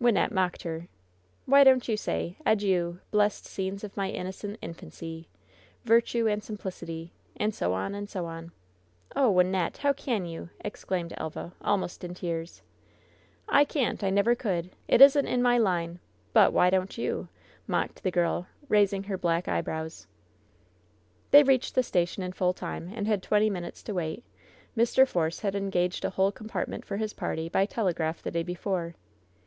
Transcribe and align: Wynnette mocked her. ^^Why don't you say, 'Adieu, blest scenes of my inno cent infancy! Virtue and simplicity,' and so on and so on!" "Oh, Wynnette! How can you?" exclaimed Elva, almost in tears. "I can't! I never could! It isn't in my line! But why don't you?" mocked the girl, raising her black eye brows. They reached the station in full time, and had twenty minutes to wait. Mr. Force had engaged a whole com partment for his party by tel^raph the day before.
Wynnette 0.00 0.30
mocked 0.30 0.62
her. 0.62 0.88
^^Why 1.46 1.62
don't 1.62 1.88
you 1.88 1.94
say, 1.98 2.38
'Adieu, 2.46 3.00
blest 3.10 3.44
scenes 3.44 3.84
of 3.84 3.94
my 3.98 4.10
inno 4.10 4.32
cent 4.32 4.56
infancy! 4.62 5.28
Virtue 5.84 6.26
and 6.26 6.42
simplicity,' 6.42 7.12
and 7.36 7.54
so 7.54 7.74
on 7.74 7.94
and 7.94 8.08
so 8.08 8.24
on!" 8.24 8.52
"Oh, 9.14 9.30
Wynnette! 9.30 9.76
How 9.76 9.92
can 9.92 10.24
you?" 10.24 10.48
exclaimed 10.64 11.12
Elva, 11.18 11.52
almost 11.60 12.02
in 12.02 12.14
tears. 12.14 12.62
"I 13.46 13.66
can't! 13.66 14.02
I 14.02 14.08
never 14.08 14.34
could! 14.34 14.70
It 14.88 15.02
isn't 15.02 15.26
in 15.26 15.42
my 15.42 15.58
line! 15.58 15.98
But 16.32 16.54
why 16.54 16.70
don't 16.70 16.96
you?" 16.96 17.28
mocked 17.66 18.02
the 18.04 18.10
girl, 18.10 18.46
raising 18.70 19.02
her 19.02 19.18
black 19.18 19.48
eye 19.48 19.60
brows. 19.60 20.06
They 21.30 21.42
reached 21.42 21.74
the 21.74 21.82
station 21.82 22.22
in 22.22 22.32
full 22.32 22.54
time, 22.54 22.90
and 22.94 23.06
had 23.06 23.22
twenty 23.22 23.50
minutes 23.50 23.82
to 23.82 23.92
wait. 23.92 24.24
Mr. 24.74 25.06
Force 25.06 25.40
had 25.40 25.54
engaged 25.54 26.06
a 26.06 26.16
whole 26.16 26.32
com 26.32 26.48
partment 26.48 26.86
for 26.86 26.96
his 26.96 27.12
party 27.12 27.50
by 27.50 27.66
tel^raph 27.66 28.22
the 28.22 28.30
day 28.30 28.42
before. 28.42 28.94